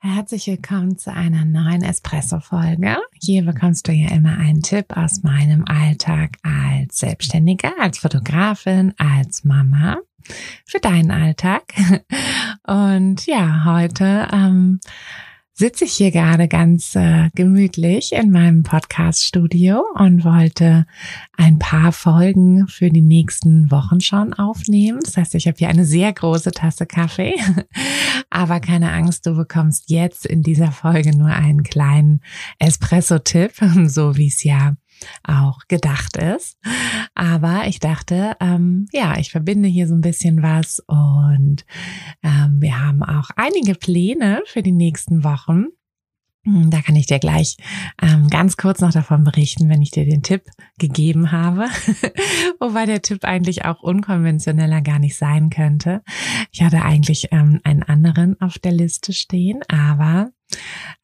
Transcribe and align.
Herzlich 0.00 0.46
willkommen 0.46 0.96
zu 0.96 1.12
einer 1.12 1.44
neuen 1.44 1.82
Espresso-Folge. 1.82 2.98
Hier 3.20 3.44
bekommst 3.44 3.88
du 3.88 3.92
ja 3.92 4.10
immer 4.12 4.38
einen 4.38 4.62
Tipp 4.62 4.96
aus 4.96 5.24
meinem 5.24 5.64
Alltag 5.64 6.36
als 6.44 7.00
Selbstständige, 7.00 7.72
als 7.80 7.98
Fotografin, 7.98 8.94
als 8.96 9.42
Mama 9.42 9.98
für 10.64 10.78
deinen 10.78 11.10
Alltag. 11.10 11.64
Und 12.64 13.26
ja, 13.26 13.64
heute 13.64 14.28
ähm, 14.32 14.78
sitze 15.58 15.86
ich 15.86 15.94
hier 15.94 16.12
gerade 16.12 16.46
ganz 16.46 16.94
äh, 16.94 17.30
gemütlich 17.34 18.12
in 18.12 18.30
meinem 18.30 18.62
Podcast-Studio 18.62 19.82
und 19.96 20.24
wollte 20.24 20.86
ein 21.36 21.58
paar 21.58 21.90
Folgen 21.90 22.68
für 22.68 22.90
die 22.90 23.02
nächsten 23.02 23.68
Wochen 23.72 24.00
schon 24.00 24.34
aufnehmen. 24.34 25.00
Das 25.04 25.16
heißt, 25.16 25.34
ich 25.34 25.48
habe 25.48 25.56
hier 25.58 25.68
eine 25.68 25.84
sehr 25.84 26.12
große 26.12 26.52
Tasse 26.52 26.86
Kaffee. 26.86 27.34
Aber 28.30 28.60
keine 28.60 28.92
Angst, 28.92 29.26
du 29.26 29.34
bekommst 29.34 29.90
jetzt 29.90 30.26
in 30.26 30.44
dieser 30.44 30.70
Folge 30.70 31.16
nur 31.16 31.30
einen 31.30 31.64
kleinen 31.64 32.20
Espresso-Tipp, 32.60 33.54
so 33.86 34.16
wie 34.16 34.28
es 34.28 34.44
ja 34.44 34.76
auch 35.22 35.60
gedacht 35.68 36.16
ist. 36.16 36.58
Aber 37.14 37.66
ich 37.66 37.80
dachte, 37.80 38.36
ähm, 38.40 38.86
ja, 38.92 39.18
ich 39.18 39.30
verbinde 39.30 39.68
hier 39.68 39.88
so 39.88 39.94
ein 39.94 40.00
bisschen 40.00 40.42
was 40.42 40.80
und 40.86 41.64
ähm, 42.22 42.58
wir 42.60 42.80
haben 42.80 43.02
auch 43.02 43.30
einige 43.36 43.74
Pläne 43.74 44.42
für 44.46 44.62
die 44.62 44.72
nächsten 44.72 45.24
Wochen. 45.24 45.66
Hm, 46.44 46.70
da 46.70 46.80
kann 46.80 46.96
ich 46.96 47.06
dir 47.06 47.18
gleich 47.18 47.56
ähm, 48.00 48.28
ganz 48.28 48.56
kurz 48.56 48.80
noch 48.80 48.92
davon 48.92 49.24
berichten, 49.24 49.68
wenn 49.68 49.82
ich 49.82 49.90
dir 49.90 50.04
den 50.04 50.22
Tipp 50.22 50.44
gegeben 50.78 51.32
habe. 51.32 51.66
Wobei 52.60 52.86
der 52.86 53.02
Tipp 53.02 53.24
eigentlich 53.24 53.64
auch 53.64 53.82
unkonventioneller 53.82 54.80
gar 54.80 54.98
nicht 54.98 55.16
sein 55.16 55.50
könnte. 55.50 56.02
Ich 56.52 56.62
hatte 56.62 56.82
eigentlich 56.82 57.28
ähm, 57.32 57.60
einen 57.64 57.82
anderen 57.82 58.40
auf 58.40 58.58
der 58.58 58.72
Liste 58.72 59.12
stehen, 59.12 59.60
aber 59.68 60.30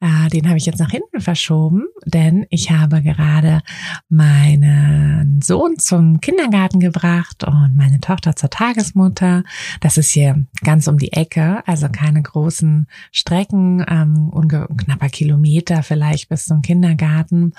äh, 0.01 0.29
den 0.29 0.47
habe 0.47 0.57
ich 0.57 0.65
jetzt 0.65 0.79
nach 0.79 0.91
hinten 0.91 1.21
verschoben, 1.21 1.85
denn 2.05 2.45
ich 2.49 2.71
habe 2.71 3.01
gerade 3.01 3.61
meinen 4.09 5.41
Sohn 5.41 5.77
zum 5.77 6.19
Kindergarten 6.19 6.79
gebracht 6.79 7.43
und 7.43 7.75
meine 7.75 7.99
Tochter 7.99 8.35
zur 8.35 8.49
Tagesmutter. 8.49 9.43
Das 9.79 9.97
ist 9.97 10.11
hier 10.11 10.45
ganz 10.63 10.87
um 10.87 10.97
die 10.97 11.13
Ecke, 11.13 11.63
also 11.67 11.87
keine 11.89 12.21
großen 12.21 12.87
Strecken, 13.11 13.85
ähm, 13.87 14.31
knapper 14.77 15.09
Kilometer 15.09 15.83
vielleicht 15.83 16.29
bis 16.29 16.45
zum 16.45 16.61
Kindergarten 16.61 17.53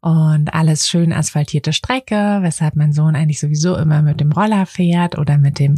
und 0.00 0.54
alles 0.54 0.88
schön 0.88 1.12
asphaltierte 1.12 1.72
Strecke, 1.72 2.38
weshalb 2.40 2.76
mein 2.76 2.92
Sohn 2.92 3.16
eigentlich 3.16 3.40
sowieso 3.40 3.76
immer 3.76 4.02
mit 4.02 4.20
dem 4.20 4.32
Roller 4.32 4.66
fährt 4.66 5.18
oder 5.18 5.38
mit 5.38 5.58
dem 5.58 5.76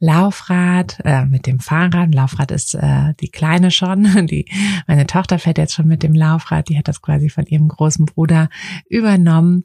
Laufrad, 0.00 0.98
äh, 1.04 1.24
mit 1.24 1.46
dem 1.46 1.60
Fahrrad. 1.60 2.14
Laufrad 2.14 2.50
ist 2.50 2.74
äh, 2.74 3.14
die 3.20 3.28
kleine 3.28 3.70
schon, 3.70 4.26
die 4.26 4.46
meine 4.94 5.08
Tochter 5.08 5.40
fährt 5.40 5.58
jetzt 5.58 5.74
schon 5.74 5.88
mit 5.88 6.04
dem 6.04 6.14
Laufrad, 6.14 6.68
die 6.68 6.78
hat 6.78 6.86
das 6.86 7.02
quasi 7.02 7.28
von 7.28 7.44
ihrem 7.46 7.66
großen 7.66 8.04
Bruder 8.04 8.48
übernommen. 8.88 9.64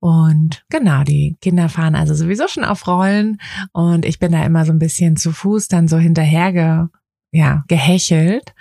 Und 0.00 0.66
genau, 0.68 1.02
die 1.02 1.38
Kinder 1.40 1.70
fahren 1.70 1.94
also 1.94 2.12
sowieso 2.12 2.46
schon 2.46 2.62
auf 2.62 2.86
Rollen 2.86 3.38
und 3.72 4.04
ich 4.04 4.18
bin 4.18 4.32
da 4.32 4.44
immer 4.44 4.66
so 4.66 4.72
ein 4.72 4.78
bisschen 4.78 5.16
zu 5.16 5.32
Fuß 5.32 5.68
dann 5.68 5.88
so 5.88 5.96
hinterherge 5.96 6.90
ja, 7.32 7.64
gehechelt 7.68 8.54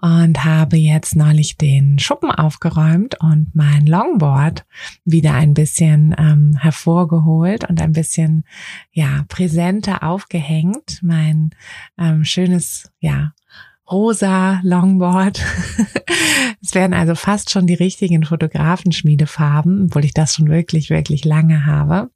und 0.00 0.44
habe 0.44 0.76
jetzt 0.76 1.16
neulich 1.16 1.56
den 1.56 1.98
Schuppen 1.98 2.30
aufgeräumt 2.30 3.16
und 3.20 3.54
mein 3.54 3.84
Longboard 3.84 4.64
wieder 5.04 5.34
ein 5.34 5.54
bisschen 5.54 6.14
ähm, 6.16 6.56
hervorgeholt 6.56 7.68
und 7.68 7.80
ein 7.80 7.92
bisschen, 7.92 8.44
ja, 8.92 9.24
präsenter 9.28 10.04
aufgehängt. 10.04 11.00
Mein 11.02 11.50
ähm, 11.98 12.24
schönes, 12.24 12.92
ja, 13.00 13.32
rosa 13.90 14.60
Longboard. 14.62 15.42
es 16.62 16.74
werden 16.74 16.94
also 16.94 17.14
fast 17.14 17.50
schon 17.50 17.66
die 17.66 17.74
richtigen 17.74 18.24
Fotografenschmiedefarben, 18.24 19.86
obwohl 19.86 20.04
ich 20.04 20.14
das 20.14 20.34
schon 20.34 20.48
wirklich, 20.48 20.90
wirklich 20.90 21.24
lange 21.24 21.66
habe. 21.66 22.10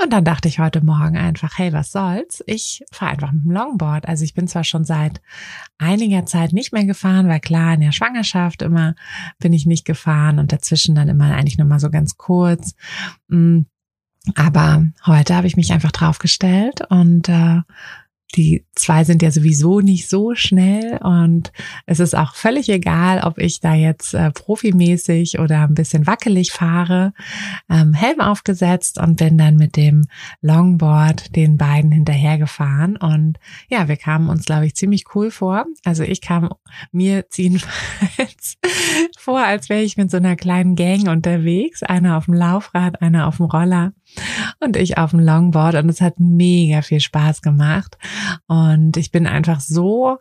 Und 0.00 0.12
dann 0.12 0.24
dachte 0.24 0.48
ich 0.48 0.58
heute 0.58 0.84
Morgen 0.84 1.16
einfach, 1.16 1.58
hey, 1.58 1.72
was 1.72 1.92
soll's? 1.92 2.42
Ich 2.46 2.84
fahre 2.90 3.12
einfach 3.12 3.32
mit 3.32 3.44
dem 3.44 3.52
Longboard. 3.52 4.08
Also 4.08 4.24
ich 4.24 4.34
bin 4.34 4.48
zwar 4.48 4.64
schon 4.64 4.84
seit 4.84 5.20
einiger 5.78 6.24
Zeit 6.26 6.52
nicht 6.52 6.72
mehr 6.72 6.84
gefahren, 6.84 7.28
weil 7.28 7.40
klar, 7.40 7.74
in 7.74 7.80
der 7.80 7.92
Schwangerschaft 7.92 8.62
immer 8.62 8.94
bin 9.38 9.52
ich 9.52 9.66
nicht 9.66 9.84
gefahren 9.84 10.38
und 10.38 10.52
dazwischen 10.52 10.94
dann 10.94 11.08
immer 11.08 11.34
eigentlich 11.34 11.58
nur 11.58 11.66
mal 11.66 11.80
so 11.80 11.90
ganz 11.90 12.16
kurz. 12.16 12.74
Mm, 13.28 13.62
aber 14.34 14.86
heute 15.04 15.36
habe 15.36 15.46
ich 15.46 15.56
mich 15.56 15.72
einfach 15.72 15.92
draufgestellt 15.92 16.80
und 16.88 17.28
äh, 17.28 17.60
die 18.36 18.64
zwei 18.74 19.04
sind 19.04 19.22
ja 19.22 19.30
sowieso 19.30 19.80
nicht 19.80 20.08
so 20.08 20.34
schnell 20.34 20.98
und 21.02 21.52
es 21.86 22.00
ist 22.00 22.16
auch 22.16 22.34
völlig 22.34 22.68
egal, 22.68 23.22
ob 23.24 23.38
ich 23.38 23.60
da 23.60 23.74
jetzt 23.74 24.14
äh, 24.14 24.30
profimäßig 24.30 25.38
oder 25.38 25.62
ein 25.62 25.74
bisschen 25.74 26.06
wackelig 26.06 26.52
fahre. 26.52 27.12
Ähm, 27.70 27.94
Helm 27.94 28.20
aufgesetzt 28.20 28.98
und 28.98 29.16
bin 29.16 29.38
dann 29.38 29.56
mit 29.56 29.76
dem 29.76 30.06
Longboard 30.40 31.34
den 31.36 31.56
beiden 31.56 31.92
hinterhergefahren 31.92 32.96
und 32.96 33.38
ja, 33.68 33.88
wir 33.88 33.96
kamen 33.96 34.28
uns, 34.28 34.44
glaube 34.44 34.66
ich, 34.66 34.74
ziemlich 34.74 35.04
cool 35.14 35.30
vor. 35.30 35.66
Also 35.84 36.02
ich 36.02 36.20
kam 36.20 36.50
mir 36.92 37.24
jedenfalls 37.32 38.56
vor, 39.18 39.40
als 39.40 39.68
wäre 39.68 39.82
ich 39.82 39.96
mit 39.96 40.10
so 40.10 40.16
einer 40.16 40.36
kleinen 40.36 40.76
Gang 40.76 41.08
unterwegs, 41.08 41.82
einer 41.82 42.16
auf 42.16 42.26
dem 42.26 42.34
Laufrad, 42.34 43.00
einer 43.00 43.28
auf 43.28 43.36
dem 43.36 43.46
Roller 43.46 43.92
und 44.60 44.76
ich 44.76 44.98
auf 44.98 45.10
dem 45.10 45.20
Longboard 45.20 45.76
und 45.76 45.88
es 45.88 46.00
hat 46.00 46.18
mega 46.18 46.82
viel 46.82 47.00
Spaß 47.00 47.42
gemacht 47.42 47.98
und 48.46 48.96
ich 48.96 49.10
bin 49.10 49.26
einfach 49.26 49.60
so 49.60 50.18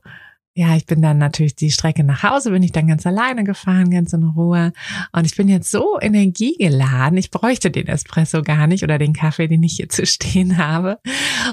ja, 0.55 0.75
ich 0.75 0.85
bin 0.85 1.01
dann 1.01 1.17
natürlich 1.17 1.55
die 1.55 1.71
Strecke 1.71 2.03
nach 2.03 2.21
Hause, 2.21 2.51
bin 2.51 2.61
ich 2.61 2.71
dann 2.71 2.87
ganz 2.87 3.07
alleine 3.07 3.43
gefahren, 3.43 3.89
ganz 3.89 4.13
in 4.13 4.23
Ruhe. 4.23 4.71
Und 5.11 5.25
ich 5.25 5.35
bin 5.35 5.47
jetzt 5.47 5.71
so 5.71 5.99
energiegeladen. 5.99 7.17
Ich 7.17 7.31
bräuchte 7.31 7.71
den 7.71 7.87
Espresso 7.87 8.43
gar 8.43 8.67
nicht 8.67 8.83
oder 8.83 8.99
den 8.99 9.13
Kaffee, 9.13 9.47
den 9.47 9.63
ich 9.63 9.77
hier 9.77 9.89
zu 9.89 10.05
stehen 10.05 10.57
habe. 10.59 10.99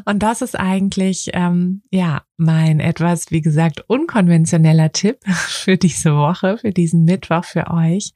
Und 0.05 0.23
das 0.23 0.43
ist 0.43 0.59
eigentlich, 0.59 1.31
ähm, 1.33 1.83
ja, 1.91 2.25
mein 2.37 2.79
etwas, 2.79 3.31
wie 3.31 3.41
gesagt, 3.41 3.83
unkonventioneller 3.87 4.93
Tipp 4.93 5.19
für 5.27 5.79
diese 5.79 6.15
Woche, 6.15 6.59
für 6.59 6.73
diesen 6.73 7.05
Mittwoch 7.05 7.45
für 7.45 7.71
euch. 7.71 8.13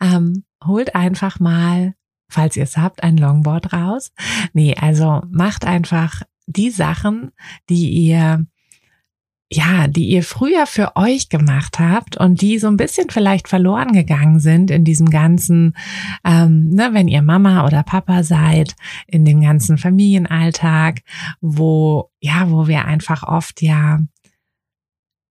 Ähm, 0.00 0.44
holt 0.64 0.94
einfach 0.94 1.38
mal 1.38 1.94
falls 2.34 2.56
ihr 2.56 2.64
es 2.64 2.76
habt, 2.76 3.02
ein 3.02 3.16
Longboard 3.16 3.72
raus. 3.72 4.12
Nee, 4.52 4.74
also 4.78 5.22
macht 5.30 5.64
einfach 5.66 6.22
die 6.46 6.70
Sachen, 6.70 7.32
die 7.68 7.88
ihr 7.90 8.46
ja, 9.52 9.86
die 9.86 10.08
ihr 10.08 10.22
früher 10.22 10.66
für 10.66 10.96
euch 10.96 11.28
gemacht 11.28 11.78
habt 11.78 12.16
und 12.16 12.40
die 12.40 12.58
so 12.58 12.66
ein 12.66 12.76
bisschen 12.76 13.10
vielleicht 13.10 13.46
verloren 13.46 13.92
gegangen 13.92 14.40
sind 14.40 14.70
in 14.70 14.84
diesem 14.84 15.10
ganzen, 15.10 15.76
ähm, 16.24 16.70
ne, 16.70 16.88
wenn 16.92 17.08
ihr 17.08 17.22
Mama 17.22 17.64
oder 17.64 17.82
Papa 17.82 18.24
seid, 18.24 18.74
in 19.06 19.24
dem 19.24 19.40
ganzen 19.42 19.78
Familienalltag, 19.78 21.02
wo, 21.40 22.10
ja, 22.20 22.50
wo 22.50 22.66
wir 22.66 22.86
einfach 22.86 23.22
oft 23.22 23.62
ja 23.62 24.00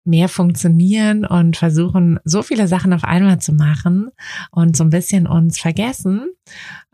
mehr 0.04 0.28
funktionieren 0.28 1.24
und 1.24 1.56
versuchen, 1.56 2.18
so 2.24 2.42
viele 2.42 2.66
Sachen 2.66 2.92
auf 2.94 3.04
einmal 3.04 3.40
zu 3.40 3.52
machen 3.52 4.10
und 4.50 4.76
so 4.76 4.82
ein 4.82 4.90
bisschen 4.90 5.26
uns 5.26 5.60
vergessen. 5.60 6.30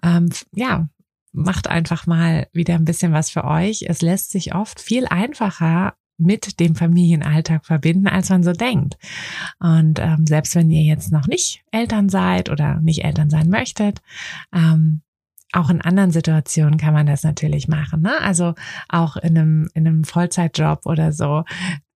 Ähm, 0.04 0.28
ja, 0.54 0.88
macht 1.32 1.66
einfach 1.66 2.06
mal 2.06 2.46
wieder 2.52 2.74
ein 2.74 2.84
bisschen 2.84 3.12
was 3.12 3.30
für 3.30 3.44
euch. 3.44 3.86
Es 3.88 4.02
lässt 4.02 4.30
sich 4.30 4.54
oft 4.54 4.80
viel 4.80 5.06
einfacher 5.06 5.94
mit 6.16 6.60
dem 6.60 6.76
Familienalltag 6.76 7.66
verbinden, 7.66 8.06
als 8.06 8.28
man 8.28 8.44
so 8.44 8.52
denkt. 8.52 8.96
Und 9.58 9.98
ähm, 9.98 10.26
selbst 10.26 10.54
wenn 10.54 10.70
ihr 10.70 10.82
jetzt 10.82 11.10
noch 11.10 11.26
nicht 11.26 11.64
Eltern 11.72 12.08
seid 12.08 12.50
oder 12.50 12.80
nicht 12.80 13.04
Eltern 13.04 13.30
sein 13.30 13.48
möchtet, 13.48 14.00
ähm, 14.54 15.02
auch 15.52 15.70
in 15.70 15.80
anderen 15.80 16.10
Situationen 16.10 16.78
kann 16.78 16.94
man 16.94 17.06
das 17.06 17.22
natürlich 17.22 17.68
machen. 17.68 18.02
Ne? 18.02 18.20
Also 18.20 18.54
auch 18.88 19.16
in 19.16 19.36
einem, 19.36 19.68
in 19.74 19.86
einem 19.86 20.04
Vollzeitjob 20.04 20.86
oder 20.86 21.12
so 21.12 21.44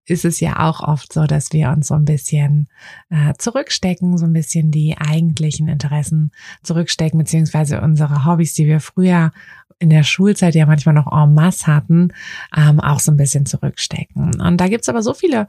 ist 0.08 0.24
es 0.24 0.40
ja 0.40 0.68
auch 0.68 0.80
oft 0.80 1.12
so, 1.12 1.24
dass 1.24 1.52
wir 1.52 1.70
uns 1.70 1.88
so 1.88 1.94
ein 1.94 2.04
bisschen 2.04 2.68
äh, 3.10 3.34
zurückstecken, 3.38 4.16
so 4.18 4.26
ein 4.26 4.32
bisschen 4.32 4.70
die 4.70 4.96
eigentlichen 4.98 5.68
Interessen 5.68 6.32
zurückstecken, 6.62 7.18
beziehungsweise 7.18 7.80
unsere 7.80 8.24
Hobbys, 8.24 8.54
die 8.54 8.66
wir 8.66 8.80
früher 8.80 9.32
in 9.78 9.90
der 9.90 10.02
Schulzeit 10.02 10.54
ja 10.54 10.66
manchmal 10.66 10.94
noch 10.94 11.12
en 11.12 11.34
masse 11.34 11.66
hatten, 11.66 12.12
ähm, 12.56 12.80
auch 12.80 13.00
so 13.00 13.12
ein 13.12 13.16
bisschen 13.16 13.46
zurückstecken. 13.46 14.40
Und 14.40 14.60
da 14.60 14.68
gibt's 14.68 14.88
aber 14.88 15.02
so 15.02 15.14
viele 15.14 15.46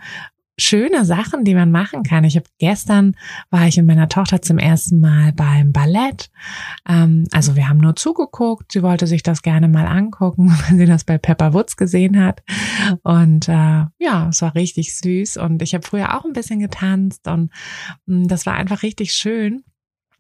schöne 0.59 1.05
Sachen, 1.05 1.43
die 1.43 1.55
man 1.55 1.71
machen 1.71 2.03
kann. 2.03 2.23
Ich 2.23 2.35
habe 2.35 2.45
gestern 2.57 3.15
war 3.49 3.67
ich 3.67 3.77
mit 3.77 3.85
meiner 3.85 4.09
Tochter 4.09 4.41
zum 4.41 4.57
ersten 4.57 4.99
Mal 4.99 5.33
beim 5.33 5.71
Ballett. 5.71 6.29
Ähm, 6.87 7.25
also 7.31 7.55
wir 7.55 7.67
haben 7.67 7.79
nur 7.79 7.95
zugeguckt. 7.95 8.71
Sie 8.71 8.83
wollte 8.83 9.07
sich 9.07 9.23
das 9.23 9.41
gerne 9.41 9.67
mal 9.67 9.87
angucken, 9.87 10.55
wenn 10.67 10.77
sie 10.77 10.85
das 10.85 11.03
bei 11.03 11.17
Pepper 11.17 11.53
Woods 11.53 11.77
gesehen 11.77 12.23
hat. 12.23 12.43
Und 13.03 13.47
äh, 13.47 13.85
ja, 13.97 14.29
es 14.29 14.41
war 14.41 14.55
richtig 14.55 14.95
süß. 14.95 15.37
Und 15.37 15.61
ich 15.61 15.73
habe 15.73 15.85
früher 15.85 16.17
auch 16.17 16.25
ein 16.25 16.33
bisschen 16.33 16.59
getanzt 16.59 17.27
und 17.27 17.51
mh, 18.05 18.25
mm, 18.25 18.27
das 18.27 18.45
war 18.45 18.55
einfach 18.55 18.83
richtig 18.83 19.13
schön. 19.13 19.63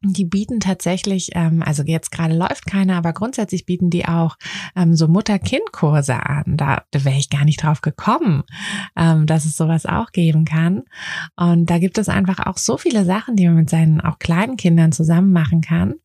Die 0.01 0.25
bieten 0.25 0.59
tatsächlich, 0.59 1.29
ähm, 1.33 1.61
also 1.63 1.83
jetzt 1.83 2.11
gerade 2.11 2.35
läuft 2.35 2.65
keiner, 2.65 2.95
aber 2.95 3.13
grundsätzlich 3.13 3.65
bieten 3.65 3.89
die 3.89 4.07
auch 4.07 4.37
ähm, 4.75 4.95
so 4.95 5.07
Mutter-Kind-Kurse 5.07 6.25
an. 6.25 6.57
Da, 6.57 6.83
da 6.91 7.03
wäre 7.03 7.17
ich 7.17 7.29
gar 7.29 7.45
nicht 7.45 7.63
drauf 7.63 7.81
gekommen, 7.81 8.43
ähm, 8.95 9.25
dass 9.25 9.45
es 9.45 9.57
sowas 9.57 9.85
auch 9.85 10.11
geben 10.11 10.45
kann. 10.45 10.83
Und 11.35 11.69
da 11.69 11.79
gibt 11.79 11.97
es 11.97 12.09
einfach 12.09 12.45
auch 12.45 12.57
so 12.57 12.77
viele 12.77 13.05
Sachen, 13.05 13.35
die 13.35 13.45
man 13.45 13.55
mit 13.55 13.69
seinen 13.69 14.01
auch 14.01 14.19
kleinen 14.19 14.57
Kindern 14.57 14.91
zusammen 14.91 15.33
machen 15.33 15.61
kann. 15.61 15.95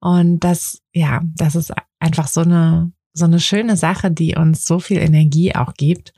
Und 0.00 0.40
das, 0.40 0.82
ja, 0.92 1.20
das 1.36 1.54
ist 1.54 1.72
einfach 1.98 2.28
so 2.28 2.40
eine 2.40 2.92
so 3.12 3.24
eine 3.24 3.40
schöne 3.40 3.76
Sache, 3.76 4.10
die 4.10 4.36
uns 4.36 4.64
so 4.64 4.78
viel 4.78 4.98
Energie 4.98 5.54
auch 5.54 5.74
gibt 5.74 6.12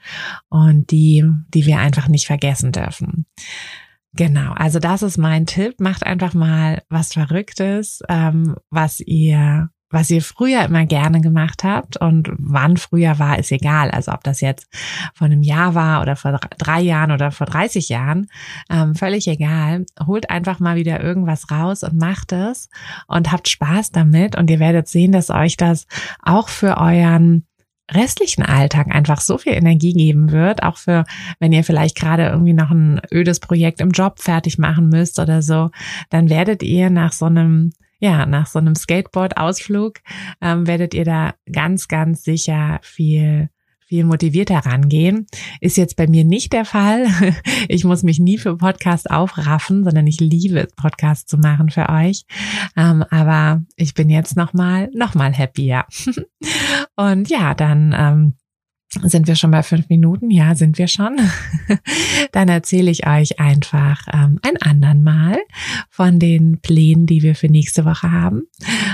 und 0.48 0.90
die, 0.90 1.24
die 1.48 1.66
wir 1.66 1.78
einfach 1.78 2.08
nicht 2.08 2.26
vergessen 2.26 2.72
dürfen. 2.72 3.26
Genau, 4.14 4.52
also 4.52 4.78
das 4.78 5.02
ist 5.02 5.16
mein 5.16 5.46
Tipp. 5.46 5.80
Macht 5.80 6.04
einfach 6.04 6.34
mal 6.34 6.82
was 6.90 7.14
Verrücktes, 7.14 8.00
ähm, 8.08 8.56
was 8.70 9.00
ihr 9.00 9.70
was 9.92 10.10
ihr 10.10 10.22
früher 10.22 10.64
immer 10.64 10.86
gerne 10.86 11.20
gemacht 11.20 11.64
habt 11.64 11.98
und 11.98 12.30
wann 12.38 12.78
früher 12.78 13.18
war, 13.18 13.38
ist 13.38 13.52
egal. 13.52 13.90
Also 13.90 14.12
ob 14.12 14.24
das 14.24 14.40
jetzt 14.40 14.66
vor 15.14 15.26
einem 15.26 15.42
Jahr 15.42 15.74
war 15.74 16.00
oder 16.00 16.16
vor 16.16 16.40
drei 16.58 16.80
Jahren 16.80 17.12
oder 17.12 17.30
vor 17.30 17.46
30 17.46 17.90
Jahren, 17.90 18.26
ähm, 18.70 18.94
völlig 18.94 19.28
egal. 19.28 19.84
Holt 20.04 20.30
einfach 20.30 20.60
mal 20.60 20.76
wieder 20.76 21.02
irgendwas 21.02 21.50
raus 21.50 21.82
und 21.82 22.00
macht 22.00 22.32
es 22.32 22.70
und 23.06 23.30
habt 23.30 23.48
Spaß 23.48 23.92
damit 23.92 24.34
und 24.34 24.50
ihr 24.50 24.60
werdet 24.60 24.88
sehen, 24.88 25.12
dass 25.12 25.30
euch 25.30 25.58
das 25.58 25.86
auch 26.22 26.48
für 26.48 26.78
euren 26.78 27.46
restlichen 27.94 28.42
Alltag 28.42 28.94
einfach 28.94 29.20
so 29.20 29.38
viel 29.38 29.52
Energie 29.52 29.92
geben 29.92 30.30
wird, 30.32 30.62
auch 30.62 30.76
für, 30.76 31.04
wenn 31.38 31.52
ihr 31.52 31.64
vielleicht 31.64 31.96
gerade 31.96 32.26
irgendwie 32.26 32.52
noch 32.52 32.70
ein 32.70 33.00
ödes 33.12 33.40
Projekt 33.40 33.80
im 33.80 33.90
Job 33.90 34.20
fertig 34.20 34.58
machen 34.58 34.88
müsst 34.88 35.18
oder 35.18 35.42
so, 35.42 35.70
dann 36.10 36.30
werdet 36.30 36.62
ihr 36.62 36.90
nach 36.90 37.12
so 37.12 37.26
einem 37.26 37.72
ja, 37.98 38.26
nach 38.26 38.48
so 38.48 38.58
einem 38.58 38.74
Skateboard-Ausflug 38.74 40.00
ähm, 40.40 40.66
werdet 40.66 40.92
ihr 40.92 41.04
da 41.04 41.34
ganz, 41.52 41.86
ganz 41.86 42.24
sicher 42.24 42.80
viel 42.82 43.48
viel 43.92 44.04
motivierter 44.06 44.56
rangehen. 44.56 45.26
Ist 45.60 45.76
jetzt 45.76 45.96
bei 45.96 46.06
mir 46.06 46.24
nicht 46.24 46.54
der 46.54 46.64
Fall. 46.64 47.08
Ich 47.68 47.84
muss 47.84 48.02
mich 48.02 48.18
nie 48.18 48.38
für 48.38 48.56
Podcast 48.56 49.10
aufraffen, 49.10 49.84
sondern 49.84 50.06
ich 50.06 50.18
liebe 50.18 50.60
es, 50.60 50.74
Podcast 50.74 51.28
zu 51.28 51.38
machen 51.38 51.70
für 51.70 51.88
euch. 51.88 52.24
Ähm, 52.76 53.04
aber 53.10 53.62
ich 53.76 53.94
bin 53.94 54.10
jetzt 54.10 54.36
nochmal, 54.36 54.90
nochmal 54.94 55.36
happier. 55.36 55.84
Und 56.96 57.28
ja, 57.28 57.54
dann 57.54 57.94
ähm, 57.96 58.34
sind 59.00 59.26
wir 59.26 59.36
schon 59.36 59.50
bei 59.50 59.62
fünf 59.62 59.88
Minuten? 59.88 60.30
Ja, 60.30 60.54
sind 60.54 60.76
wir 60.76 60.86
schon. 60.86 61.18
Dann 62.32 62.48
erzähle 62.48 62.90
ich 62.90 63.06
euch 63.06 63.40
einfach 63.40 64.06
ähm, 64.12 64.38
ein 64.42 64.56
andern 64.60 65.02
Mal 65.02 65.38
von 65.88 66.18
den 66.18 66.60
Plänen, 66.60 67.06
die 67.06 67.22
wir 67.22 67.34
für 67.34 67.48
nächste 67.48 67.86
Woche 67.86 68.12
haben 68.12 68.42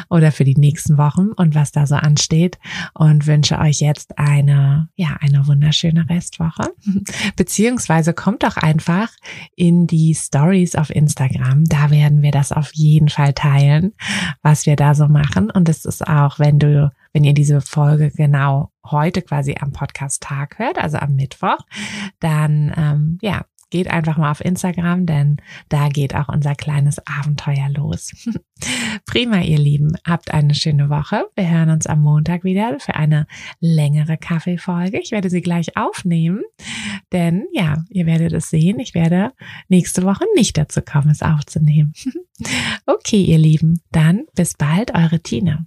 oder 0.09 0.31
für 0.31 0.45
die 0.45 0.55
nächsten 0.55 0.99
Wochen 0.99 1.33
und 1.37 1.57
was 1.57 1.73
da 1.73 1.87
so 1.87 1.97
ansteht 1.97 2.59
und 2.95 3.27
wünsche 3.27 3.59
euch 3.59 3.81
jetzt 3.81 4.19
eine, 4.19 4.89
ja, 4.95 5.17
eine 5.21 5.47
wunderschöne 5.49 6.09
Restwoche. 6.09 6.73
Beziehungsweise 7.37 8.15
kommt 8.15 8.45
doch 8.45 8.57
einfach 8.57 9.11
in 9.57 9.89
die 9.89 10.15
Stories 10.15 10.77
auf 10.77 10.91
Instagram. 10.91 11.65
Da 11.65 11.91
werden 11.91 12.23
wir 12.23 12.31
das 12.31 12.53
auf 12.53 12.71
jeden 12.73 13.09
Fall 13.09 13.33
teilen, 13.33 13.95
was 14.43 14.65
wir 14.65 14.77
da 14.77 14.95
so 14.95 15.09
machen. 15.09 15.51
Und 15.51 15.69
es 15.69 15.85
ist 15.85 16.07
auch, 16.07 16.39
wenn 16.39 16.61
du 16.61 16.93
wenn 17.13 17.25
ihr 17.25 17.35
diese 17.35 17.61
Folge 17.61 18.11
genau 18.11 18.71
heute 18.91 19.23
quasi 19.23 19.57
am 19.61 19.73
Podcast-Tag 19.73 20.59
hört, 20.59 20.79
also 20.79 20.99
am 20.99 21.15
Mittwoch, 21.15 21.59
dann 22.21 22.73
ähm, 22.77 23.19
ja, 23.23 23.45
geht 23.71 23.89
einfach 23.89 24.17
mal 24.17 24.31
auf 24.31 24.45
Instagram, 24.45 25.07
denn 25.07 25.37
da 25.69 25.89
geht 25.89 26.15
auch 26.15 26.29
unser 26.29 26.55
kleines 26.55 26.99
Abenteuer 27.07 27.69
los. 27.69 28.13
Prima, 29.07 29.41
ihr 29.41 29.59
Lieben. 29.59 29.93
Habt 30.07 30.33
eine 30.33 30.55
schöne 30.55 30.89
Woche. 30.89 31.27
Wir 31.37 31.51
hören 31.51 31.71
uns 31.71 31.87
am 31.87 32.01
Montag 32.01 32.45
wieder 32.45 32.79
für 32.81 32.95
eine 32.95 33.27
längere 33.61 34.17
Kaffeefolge. 34.17 34.99
Ich 34.99 35.11
werde 35.11 35.31
sie 35.31 35.43
gleich 35.43 35.77
aufnehmen, 35.77 36.43
denn 37.13 37.47
ja, 37.53 37.85
ihr 37.91 38.07
werdet 38.07 38.33
es 38.33 38.51
sehen. 38.51 38.79
Ich 38.79 38.95
werde 38.95 39.33
nächste 39.69 40.03
Woche 40.03 40.25
nicht 40.35 40.57
dazu 40.57 40.81
kommen, 40.81 41.11
es 41.11 41.23
aufzunehmen. 41.23 41.93
okay, 42.87 43.23
ihr 43.23 43.39
Lieben. 43.39 43.81
Dann 43.93 44.25
bis 44.35 44.55
bald, 44.55 44.95
eure 44.95 45.21
Tina. 45.21 45.67